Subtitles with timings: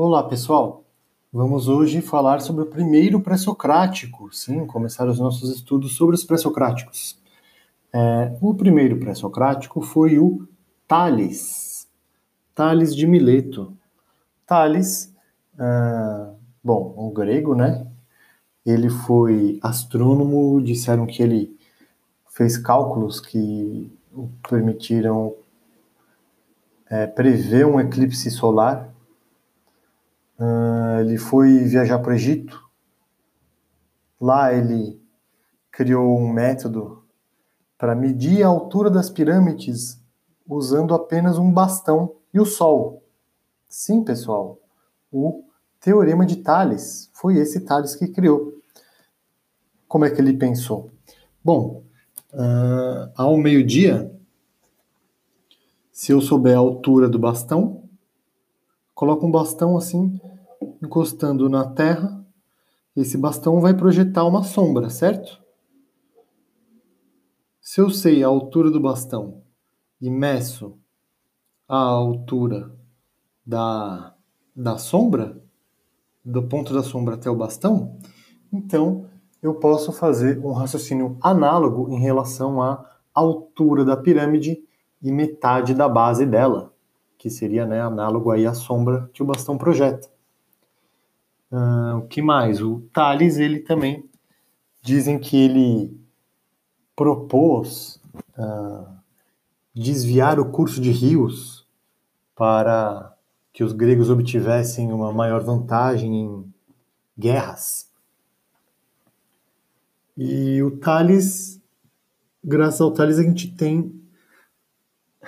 [0.00, 0.84] Olá, pessoal.
[1.32, 4.32] Vamos hoje falar sobre o primeiro pré-socrático.
[4.32, 7.18] Sim, começar os nossos estudos sobre os pré-socráticos.
[7.92, 10.46] É, o primeiro pré-socrático foi o
[10.86, 11.88] Tales.
[12.54, 13.76] Tales de Mileto.
[14.46, 15.12] Tales,
[15.58, 16.30] é,
[16.62, 17.84] bom, o grego, né?
[18.64, 21.58] Ele foi astrônomo, disseram que ele
[22.28, 25.34] fez cálculos que o permitiram
[26.88, 28.94] é, prever um eclipse solar
[30.38, 32.62] Uh, ele foi viajar para o Egito.
[34.20, 35.00] Lá ele
[35.70, 37.04] criou um método
[37.76, 40.00] para medir a altura das pirâmides
[40.48, 43.04] usando apenas um bastão e o sol.
[43.68, 44.58] Sim, pessoal,
[45.12, 45.44] o
[45.80, 48.54] teorema de Tales foi esse Tales que criou.
[49.86, 50.90] Como é que ele pensou?
[51.44, 51.84] Bom,
[52.32, 54.12] uh, ao meio-dia,
[55.92, 57.87] se eu souber a altura do bastão,
[58.98, 60.20] coloco um bastão assim,
[60.82, 62.20] encostando na terra.
[62.96, 65.40] Esse bastão vai projetar uma sombra, certo?
[67.60, 69.44] Se eu sei a altura do bastão
[70.00, 70.76] e meço
[71.68, 72.74] a altura
[73.46, 74.16] da,
[74.56, 75.40] da sombra,
[76.24, 77.96] do ponto da sombra até o bastão,
[78.52, 79.08] então
[79.40, 84.58] eu posso fazer um raciocínio análogo em relação à altura da pirâmide
[85.00, 86.76] e metade da base dela
[87.18, 90.08] que seria né, análogo aí à sombra que o bastão projeta.
[91.50, 92.62] Uh, o que mais?
[92.62, 94.08] O Thales, ele também
[94.80, 96.00] dizem que ele
[96.94, 98.00] propôs
[98.38, 98.86] uh,
[99.74, 101.66] desviar o curso de rios
[102.36, 103.14] para
[103.52, 106.54] que os gregos obtivessem uma maior vantagem em
[107.18, 107.90] guerras.
[110.16, 111.60] E o Thales,
[112.44, 113.98] graças ao Thales, a gente tem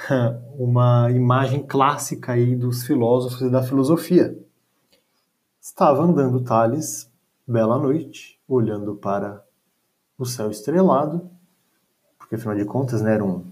[0.59, 4.39] uma imagem clássica aí dos filósofos e da filosofia.
[5.61, 7.11] Estava andando Tales,
[7.47, 9.45] bela noite, olhando para
[10.19, 11.31] o céu estrelado,
[12.19, 13.45] porque afinal de contas, né, era um,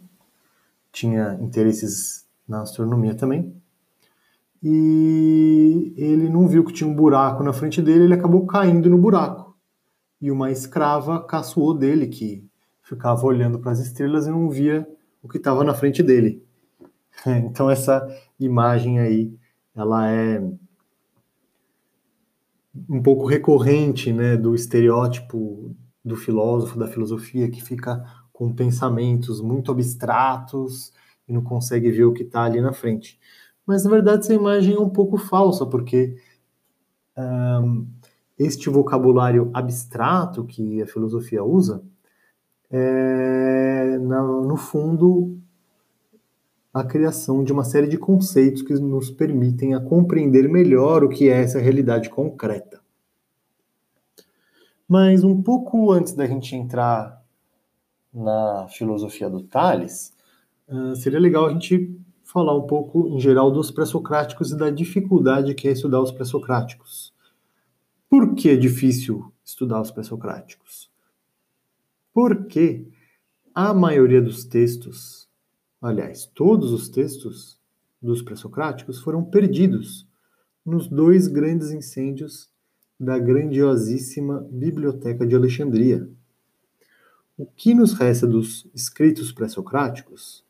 [0.92, 3.54] tinha interesses na astronomia também.
[4.62, 8.98] E ele não viu que tinha um buraco na frente dele, ele acabou caindo no
[8.98, 9.56] buraco.
[10.20, 12.44] E uma escrava caçoou dele, que
[12.82, 14.88] ficava olhando para as estrelas e não via
[15.22, 16.42] o que estava na frente dele.
[17.26, 18.06] Então essa
[18.38, 19.32] imagem aí,
[19.74, 20.40] ela é
[22.88, 25.74] um pouco recorrente, né, do estereótipo
[26.04, 30.92] do filósofo, da filosofia que fica com pensamentos muito abstratos
[31.26, 33.18] e não consegue ver o que está ali na frente.
[33.66, 36.16] Mas na verdade essa imagem é um pouco falsa, porque
[37.16, 37.86] um,
[38.38, 41.82] este vocabulário abstrato que a filosofia usa
[42.70, 45.38] é, no, no fundo,
[46.72, 51.28] a criação de uma série de conceitos que nos permitem a compreender melhor o que
[51.28, 52.80] é essa realidade concreta.
[54.86, 57.22] Mas um pouco antes da gente entrar
[58.12, 60.14] na filosofia do Tales,
[60.68, 65.54] uh, seria legal a gente falar um pouco, em geral, dos pré-socráticos e da dificuldade
[65.54, 67.12] que é estudar os pré-socráticos.
[68.08, 70.88] Por que é difícil estudar os pré-socráticos?
[72.18, 72.84] Porque
[73.54, 75.28] a maioria dos textos,
[75.80, 77.60] aliás, todos os textos
[78.02, 80.04] dos pré-socráticos foram perdidos
[80.66, 82.50] nos dois grandes incêndios
[82.98, 86.10] da grandiosíssima Biblioteca de Alexandria.
[87.36, 90.44] O que nos resta dos escritos pré-socráticos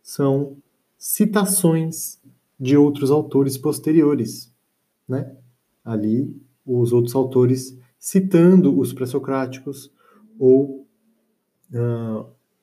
[0.00, 0.56] são
[0.96, 2.22] citações
[2.60, 4.54] de outros autores posteriores,
[5.08, 5.36] né?
[5.84, 9.90] Ali, os outros autores citando os pré-socráticos
[10.38, 10.86] ou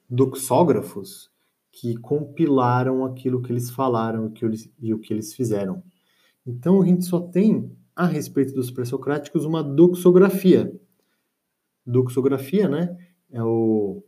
[0.10, 1.30] doxógrafos
[1.72, 5.84] que compilaram aquilo que eles falaram que eles, e o que eles fizeram.
[6.46, 10.74] Então a gente só tem a respeito dos pré-socráticos uma doxografia.
[11.86, 12.98] Doxografia, né,
[13.32, 14.04] é o,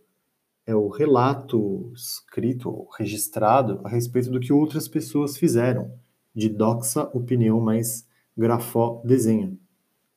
[0.65, 5.91] é o relato escrito, registrado a respeito do que outras pessoas fizeram.
[6.33, 9.57] De doxa, opinião, mais grafó, desenho.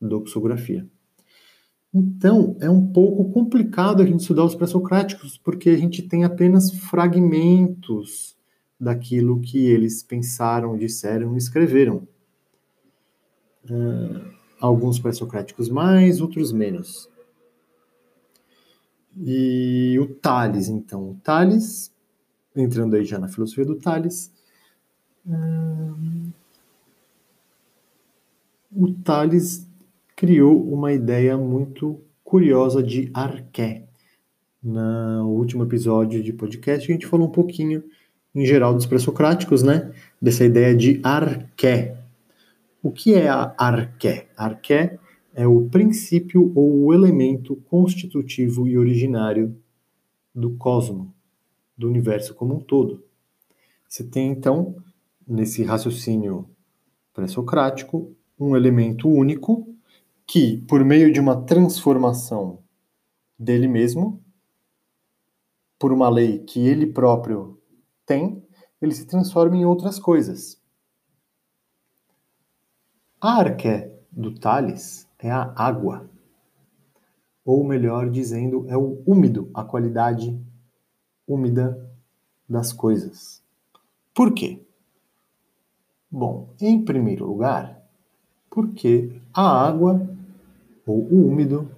[0.00, 0.86] Doxografia.
[1.92, 6.70] Então, é um pouco complicado a gente estudar os pré-socráticos, porque a gente tem apenas
[6.70, 8.36] fragmentos
[8.78, 12.06] daquilo que eles pensaram, disseram e escreveram.
[13.64, 17.10] Uh, alguns pré-socráticos mais, outros menos.
[19.16, 21.10] E o Tales, então.
[21.10, 21.92] O Tales,
[22.54, 24.32] entrando aí já na filosofia do Tales,
[25.26, 26.32] uh,
[28.72, 29.68] o Tales
[30.20, 33.86] criou uma ideia muito curiosa de arqué.
[34.62, 37.82] No último episódio de podcast, a gente falou um pouquinho,
[38.34, 39.90] em geral, dos pré-socráticos, né?
[40.20, 41.96] Dessa ideia de arqué.
[42.82, 44.28] O que é a arqué?
[44.36, 44.98] Arqué
[45.34, 49.56] é o princípio ou o elemento constitutivo e originário
[50.34, 51.14] do cosmo,
[51.78, 53.02] do universo como um todo.
[53.88, 54.76] Você tem então,
[55.26, 56.44] nesse raciocínio
[57.14, 59.69] pré-socrático, um elemento único
[60.30, 62.62] que, por meio de uma transformação
[63.36, 64.22] dele mesmo,
[65.76, 67.60] por uma lei que ele próprio
[68.06, 68.40] tem,
[68.80, 70.56] ele se transforma em outras coisas.
[73.20, 76.08] A arqué do Tales é a água.
[77.44, 80.40] Ou melhor dizendo, é o úmido, a qualidade
[81.26, 81.92] úmida
[82.48, 83.42] das coisas.
[84.14, 84.64] Por quê?
[86.08, 87.82] Bom, em primeiro lugar,
[88.48, 90.19] porque a água,
[90.90, 91.70] ou úmido,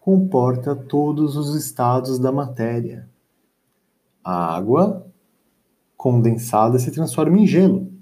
[0.00, 3.08] comporta todos os estados da matéria.
[4.22, 5.06] A água
[5.96, 7.92] condensada se transforma em gelo,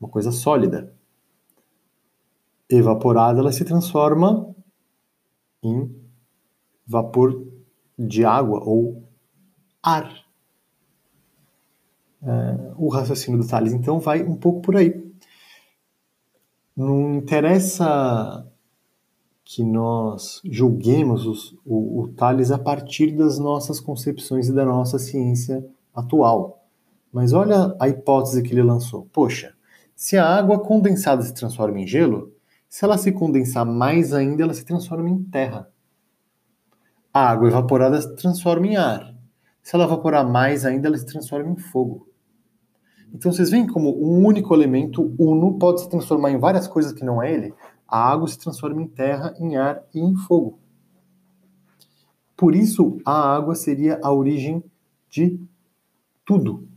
[0.00, 0.94] uma coisa sólida
[2.68, 4.54] evaporada, ela se transforma
[5.62, 5.94] em
[6.86, 7.46] vapor
[7.98, 9.02] de água ou
[9.82, 10.24] ar.
[12.22, 15.04] É, o raciocínio do Thales, então, vai um pouco por aí.
[16.76, 18.50] Não interessa
[19.44, 24.98] que nós julguemos os, o, o Thales a partir das nossas concepções e da nossa
[24.98, 25.64] ciência
[25.94, 26.64] atual.
[27.12, 29.06] Mas olha a hipótese que ele lançou.
[29.12, 29.54] Poxa,
[29.94, 32.32] se a água condensada se transforma em gelo,
[32.68, 35.68] se ela se condensar mais ainda, ela se transforma em terra.
[37.12, 39.14] A água evaporada se transforma em ar.
[39.62, 42.08] Se ela evaporar mais ainda, ela se transforma em fogo.
[43.14, 47.04] Então vocês veem como um único elemento uno pode se transformar em várias coisas que
[47.04, 47.54] não é ele.
[47.94, 50.58] A água se transforma em terra, em ar e em fogo.
[52.36, 54.64] Por isso, a água seria a origem
[55.08, 55.38] de
[56.24, 56.68] tudo,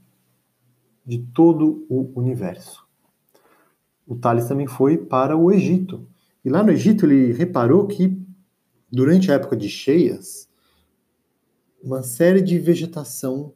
[1.05, 2.87] de todo o universo
[4.07, 6.07] o Tales também foi para o Egito.
[6.43, 8.17] E lá no Egito ele reparou que
[8.89, 10.47] durante a época de cheias,
[11.83, 13.53] uma série de vegetação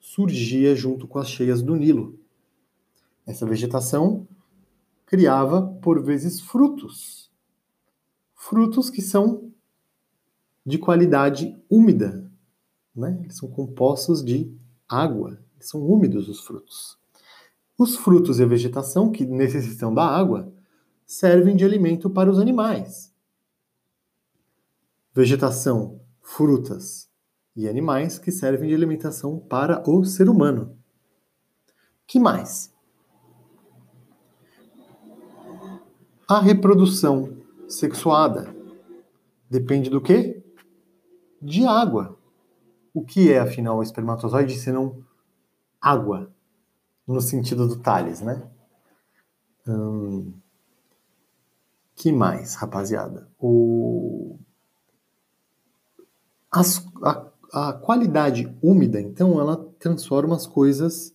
[0.00, 2.18] surgia junto com as cheias do Nilo.
[3.24, 4.26] Essa vegetação
[5.12, 7.30] criava, por vezes, frutos.
[8.34, 9.52] Frutos que são
[10.64, 12.32] de qualidade úmida.
[12.96, 13.18] Né?
[13.20, 14.50] Eles são compostos de
[14.88, 15.38] água.
[15.60, 16.98] são úmidos os frutos.
[17.76, 20.50] Os frutos e a vegetação, que necessitam da água,
[21.04, 23.14] servem de alimento para os animais.
[25.14, 27.10] Vegetação, frutas
[27.54, 30.74] e animais que servem de alimentação para o ser humano.
[32.06, 32.71] Que mais?
[36.32, 37.36] A reprodução
[37.68, 38.56] sexuada
[39.50, 40.42] depende do quê?
[41.42, 42.18] De água.
[42.94, 45.04] O que é, afinal, o espermatozoide senão
[45.78, 46.32] água?
[47.06, 48.48] no sentido do Thales, né?
[49.68, 50.32] Hum,
[51.94, 53.28] que mais, rapaziada?
[53.38, 54.38] O,
[56.50, 61.14] as, a, a, qualidade úmida, então, ela transforma as coisas.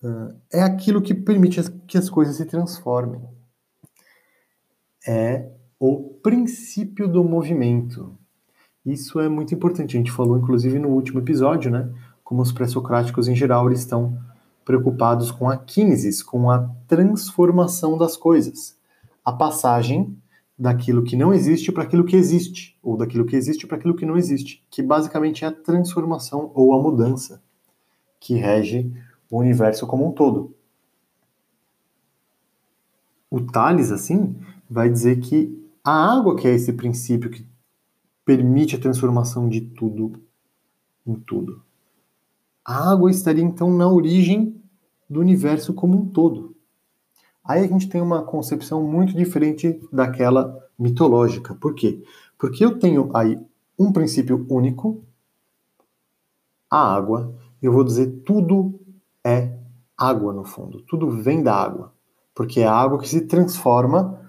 [0.00, 3.39] Uh, é aquilo que permite que as coisas se transformem.
[5.06, 5.48] É
[5.78, 8.14] o princípio do movimento.
[8.84, 9.96] Isso é muito importante.
[9.96, 11.90] A gente falou, inclusive, no último episódio, né?
[12.22, 14.18] Como os pré-socráticos, em geral, eles estão
[14.64, 18.78] preocupados com a kinesis, com a transformação das coisas,
[19.24, 20.16] a passagem
[20.56, 24.04] daquilo que não existe para aquilo que existe, ou daquilo que existe para aquilo que
[24.04, 27.42] não existe, que basicamente é a transformação ou a mudança
[28.20, 28.92] que rege
[29.30, 30.54] o universo como um todo.
[33.30, 34.36] O Tales, assim,
[34.70, 37.44] vai dizer que a água que é esse princípio que
[38.24, 40.12] permite a transformação de tudo
[41.04, 41.62] em tudo.
[42.64, 44.62] A água estaria então na origem
[45.08, 46.54] do universo como um todo.
[47.42, 51.54] Aí a gente tem uma concepção muito diferente daquela mitológica.
[51.54, 52.04] Por quê?
[52.38, 53.38] Porque eu tenho aí
[53.76, 55.02] um princípio único,
[56.70, 58.78] a água, eu vou dizer tudo
[59.24, 59.58] é
[59.98, 61.92] água no fundo, tudo vem da água,
[62.34, 64.20] porque é a água que se transforma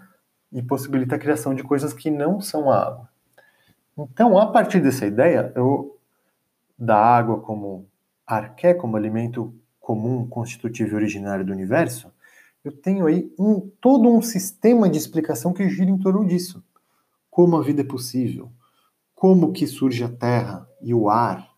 [0.51, 3.09] e possibilita a criação de coisas que não são água.
[3.97, 5.97] Então, a partir dessa ideia, eu
[6.77, 7.85] da água como
[8.25, 12.11] arqué, como alimento comum, constitutivo e originário do universo,
[12.63, 16.63] eu tenho aí um, todo um sistema de explicação que gira em torno disso.
[17.29, 18.51] Como a vida é possível,
[19.15, 21.49] como que surge a terra e o ar,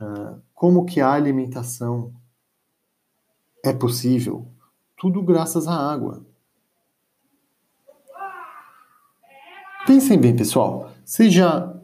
[0.00, 2.12] uh, como que a alimentação
[3.64, 4.46] é possível,
[4.96, 6.24] tudo graças à água.
[9.86, 10.90] Pensem bem, pessoal.
[11.04, 11.74] Vocês já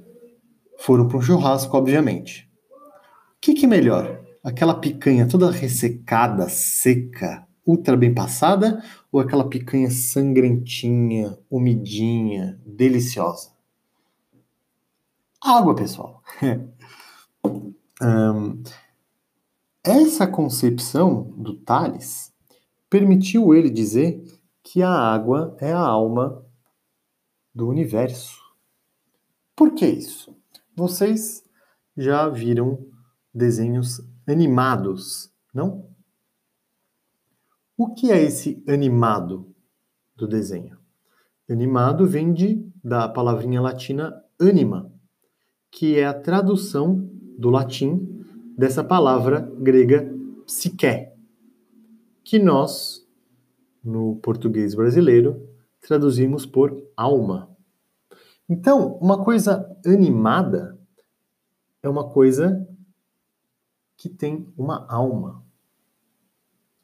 [0.79, 2.51] foram para um churrasco, obviamente.
[2.71, 4.23] O que, que é melhor?
[4.43, 13.53] aquela picanha toda ressecada, seca, ultra bem passada ou aquela picanha sangrentinha, umidinha, deliciosa?
[15.41, 16.23] Água, pessoal.
[18.03, 18.63] um,
[19.85, 22.33] essa concepção do Tales
[22.91, 24.23] permitiu ele dizer
[24.63, 26.45] que a água é a alma
[27.55, 28.41] do universo.
[29.55, 30.37] Por que isso?
[30.75, 31.45] Vocês
[31.97, 32.87] já viram
[33.35, 35.87] desenhos animados, não?
[37.77, 39.53] O que é esse animado
[40.17, 40.79] do desenho?
[41.49, 44.91] Animado vem de, da palavrinha latina anima,
[45.71, 48.25] que é a tradução do latim
[48.57, 50.15] dessa palavra grega
[50.47, 51.09] psique,
[52.23, 53.07] que nós,
[53.83, 55.52] no português brasileiro,
[55.83, 57.55] traduzimos por alma.
[58.49, 60.79] Então, uma coisa animada
[61.83, 62.67] é uma coisa
[63.97, 65.45] que tem uma alma.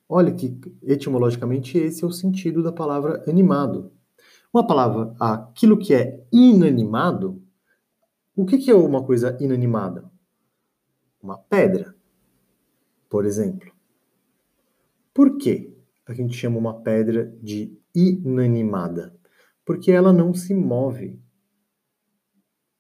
[0.08, 3.92] Olha que etimologicamente esse é o sentido da palavra animado.
[4.52, 7.42] Uma palavra, aquilo que é inanimado,
[8.34, 10.10] o que é uma coisa inanimada?
[11.22, 11.94] Uma pedra,
[13.08, 13.70] por exemplo.
[15.12, 15.76] Por que
[16.06, 19.14] a gente chama uma pedra de inanimada?
[19.64, 21.20] Porque ela não se move.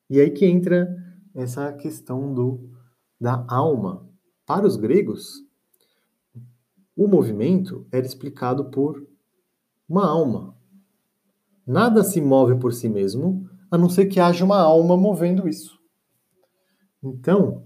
[0.08, 0.88] E aí que entra
[1.34, 2.70] essa questão do
[3.20, 4.08] da alma.
[4.46, 5.44] Para os gregos,
[6.96, 9.06] o movimento era explicado por
[9.88, 10.56] uma alma.
[11.66, 15.78] Nada se move por si mesmo, a não ser que haja uma alma movendo isso.
[17.02, 17.64] Então,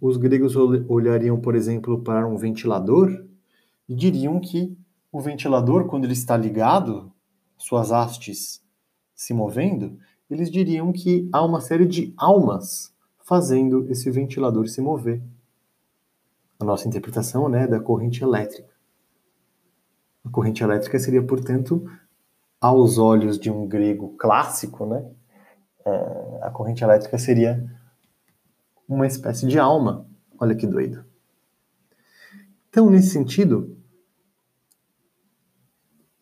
[0.00, 3.26] os gregos olhariam, por exemplo, para um ventilador
[3.88, 4.76] e diriam que
[5.12, 7.12] o ventilador, quando ele está ligado,
[7.58, 8.64] suas hastes
[9.14, 9.98] se movendo,
[10.30, 15.22] eles diriam que há uma série de almas fazendo esse ventilador se mover.
[16.58, 18.72] A nossa interpretação né, da corrente elétrica.
[20.24, 21.84] A corrente elétrica seria, portanto,
[22.58, 25.04] aos olhos de um grego clássico, né,
[25.84, 27.70] é, a corrente elétrica seria
[28.88, 30.06] uma espécie de alma.
[30.38, 31.04] Olha que doido.
[32.70, 33.76] Então, nesse sentido,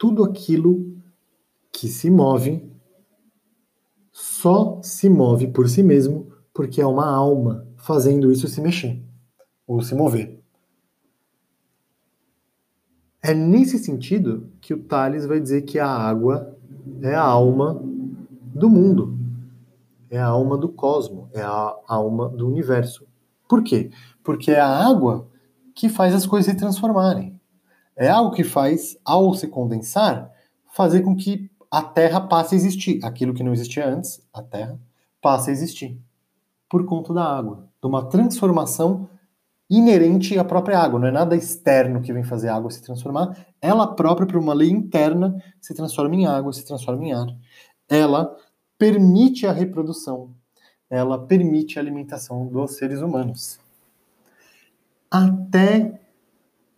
[0.01, 0.97] tudo aquilo
[1.71, 2.67] que se move
[4.11, 9.05] só se move por si mesmo porque é uma alma fazendo isso se mexer
[9.67, 10.43] ou se mover.
[13.23, 16.57] É nesse sentido que o Tales vai dizer que a água
[17.03, 17.79] é a alma
[18.55, 19.19] do mundo,
[20.09, 23.07] é a alma do cosmo, é a alma do universo.
[23.47, 23.91] Por quê?
[24.25, 25.29] Porque é a água
[25.75, 27.40] que faz as coisas se transformarem.
[27.97, 30.31] É algo que faz, ao se condensar,
[30.73, 33.05] fazer com que a Terra passe a existir.
[33.05, 34.79] Aquilo que não existia antes, a Terra,
[35.21, 35.99] passa a existir.
[36.69, 37.69] Por conta da água.
[37.81, 39.09] De uma transformação
[39.71, 40.99] inerente à própria água.
[40.99, 43.37] Não é nada externo que vem fazer a água se transformar.
[43.63, 47.29] Ela própria, por uma lei interna, se transforma em água, se transforma em ar.
[47.89, 48.37] Ela
[48.77, 50.31] permite a reprodução.
[50.89, 53.61] Ela permite a alimentação dos seres humanos.
[55.09, 56.00] Até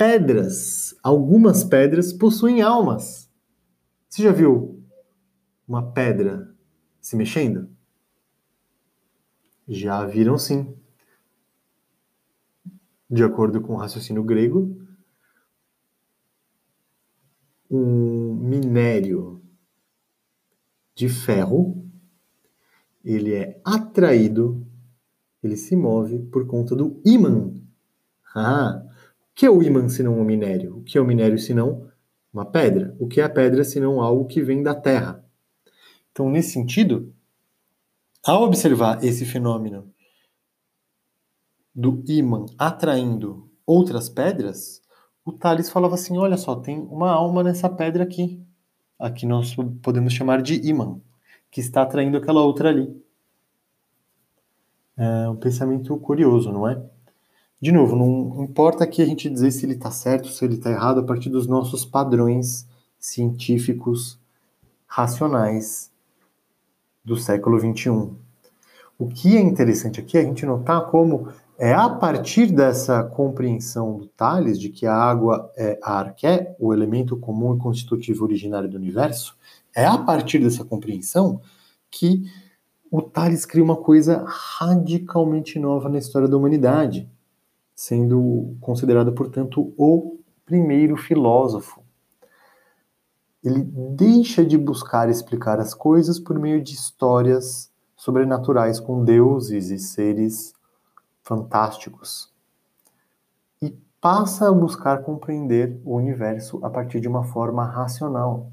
[0.02, 3.30] pedras, algumas pedras possuem almas.
[4.08, 4.82] Você já viu
[5.66, 6.52] uma pedra
[7.00, 7.70] se mexendo?
[9.68, 10.76] Já viram sim.
[13.08, 14.76] De acordo com o raciocínio grego,
[17.70, 19.40] um minério
[20.96, 21.88] de ferro,
[23.04, 24.66] ele é atraído,
[25.40, 27.54] ele se move por conta do ímã.
[28.34, 28.84] Ah,
[29.34, 30.78] que é o ímã se não um minério?
[30.78, 31.90] O que é o minério se não
[32.32, 32.94] uma pedra?
[32.98, 35.24] O que é a pedra se não algo que vem da terra?
[36.10, 37.14] Então, nesse sentido,
[38.22, 39.92] ao observar esse fenômeno
[41.74, 44.82] do ímã atraindo outras pedras,
[45.24, 48.44] o Thales falava assim: olha só, tem uma alma nessa pedra aqui.
[48.98, 51.00] Aqui nós podemos chamar de ímã,
[51.50, 53.02] que está atraindo aquela outra ali.
[54.96, 56.80] É um pensamento curioso, não é?
[57.62, 60.68] De novo, não importa aqui a gente dizer se ele está certo, se ele está
[60.68, 62.66] errado, a partir dos nossos padrões
[62.98, 64.18] científicos,
[64.84, 65.88] racionais,
[67.04, 68.10] do século XXI.
[68.98, 73.96] O que é interessante aqui é a gente notar como é a partir dessa compreensão
[73.96, 78.68] do Tales de que a água é a arqué, o elemento comum e constitutivo originário
[78.68, 79.36] do universo,
[79.72, 81.40] é a partir dessa compreensão
[81.88, 82.24] que
[82.90, 87.08] o Tales cria uma coisa radicalmente nova na história da humanidade,
[87.82, 91.82] sendo considerado, portanto, o primeiro filósofo
[93.42, 99.80] ele deixa de buscar explicar as coisas por meio de histórias sobrenaturais com deuses e
[99.80, 100.54] seres
[101.24, 102.32] fantásticos.
[103.60, 108.52] E passa a buscar compreender o universo a partir de uma forma racional,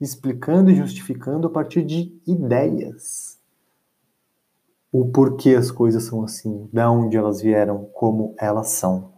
[0.00, 3.37] explicando e justificando a partir de ideias.
[4.90, 9.12] O porquê as coisas são assim, da onde elas vieram, como elas são.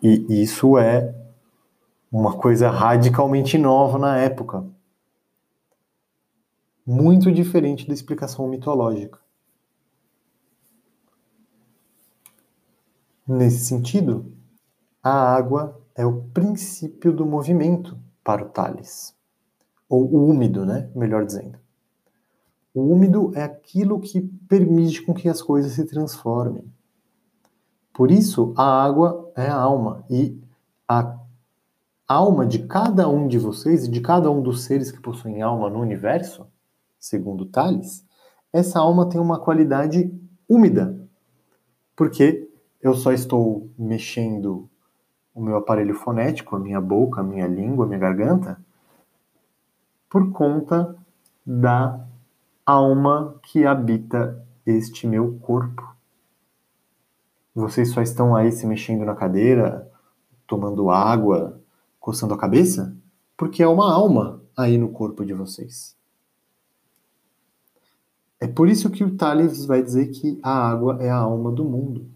[0.00, 1.14] E isso é
[2.10, 4.64] uma coisa radicalmente nova na época.
[6.86, 9.18] Muito diferente da explicação mitológica.
[13.26, 14.32] Nesse sentido,
[15.02, 19.16] a água é o princípio do movimento para o Tales.
[19.88, 20.90] Ou o úmido, né?
[20.94, 21.58] Melhor dizendo.
[22.74, 26.64] O úmido é aquilo que permite com que as coisas se transformem.
[27.92, 30.04] Por isso, a água é a alma.
[30.08, 30.40] E
[30.88, 31.18] a
[32.08, 35.80] alma de cada um de vocês, de cada um dos seres que possuem alma no
[35.80, 36.46] universo,
[36.98, 38.04] segundo Tales,
[38.52, 40.10] essa alma tem uma qualidade
[40.48, 40.98] úmida.
[41.94, 42.48] Porque
[42.80, 44.68] eu só estou mexendo
[45.34, 48.58] o meu aparelho fonético, a minha boca, a minha língua, a minha garganta,
[50.08, 50.94] por conta
[51.44, 52.06] da
[52.64, 55.82] alma que habita este meu corpo.
[57.54, 59.90] Vocês só estão aí se mexendo na cadeira,
[60.46, 61.60] tomando água,
[62.00, 62.96] coçando a cabeça,
[63.36, 65.96] porque é uma alma aí no corpo de vocês.
[68.40, 71.64] É por isso que o Tales vai dizer que a água é a alma do
[71.64, 72.10] mundo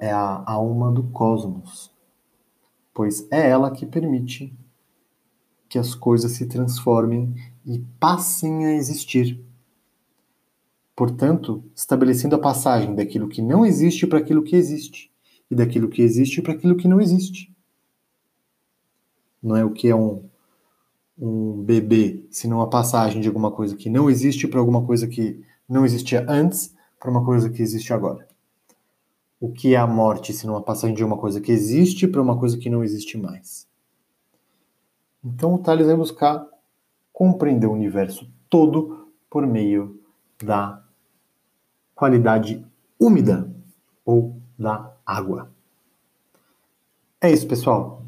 [0.00, 1.92] é a alma do cosmos,
[2.92, 4.52] pois é ela que permite
[5.68, 9.40] que as coisas se transformem e passem a existir.
[10.94, 15.10] Portanto, estabelecendo a passagem daquilo que não existe para aquilo que existe,
[15.50, 17.52] e daquilo que existe para aquilo que não existe.
[19.42, 20.24] Não é o que é um,
[21.18, 25.44] um bebê, senão a passagem de alguma coisa que não existe para alguma coisa que
[25.68, 28.26] não existia antes para uma coisa que existe agora
[29.44, 32.22] o que é a morte, se não a passagem de uma coisa que existe para
[32.22, 33.68] uma coisa que não existe mais.
[35.22, 36.46] Então o Tales vai buscar
[37.14, 40.00] compreender o universo todo por meio
[40.42, 40.82] da
[41.94, 42.66] qualidade
[43.00, 43.48] úmida
[44.04, 45.48] ou da água.
[47.20, 48.02] É isso, pessoal.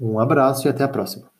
[0.00, 1.31] Um abraço e até a próxima.